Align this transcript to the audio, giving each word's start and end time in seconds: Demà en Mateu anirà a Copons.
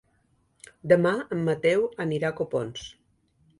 Demà 0.91 1.11
en 1.37 1.45
Mateu 1.51 1.87
anirà 2.07 2.35
a 2.35 2.37
Copons. 2.43 2.91